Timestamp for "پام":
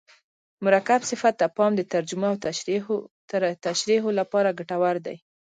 1.57-1.71